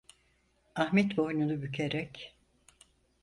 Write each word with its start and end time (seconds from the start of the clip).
Ahmet 0.75 1.17
boynunu 1.17 1.61
bükerek: 1.61 2.35